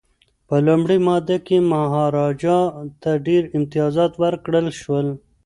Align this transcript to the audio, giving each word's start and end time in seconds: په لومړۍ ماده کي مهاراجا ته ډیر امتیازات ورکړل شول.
په 0.47 0.55
لومړۍ 0.67 0.99
ماده 1.07 1.37
کي 1.47 1.57
مهاراجا 1.71 2.59
ته 3.01 3.11
ډیر 3.27 3.43
امتیازات 3.57 4.11
ورکړل 4.23 4.67
شول. 4.81 5.07